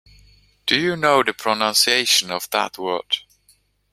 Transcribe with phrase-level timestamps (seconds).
[0.65, 3.17] Do you know the pronunciation of that word?